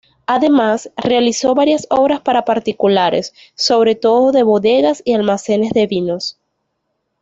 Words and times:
Además, 0.25 0.89
realizó 0.97 1.53
varias 1.53 1.85
obras 1.91 2.21
para 2.21 2.43
particulares, 2.43 3.35
sobre 3.53 3.93
todo 3.93 4.31
de 4.31 4.41
bodegas 4.41 5.03
y 5.05 5.13
almacenes 5.13 5.73
de 5.73 5.85
vinos. 5.85 6.39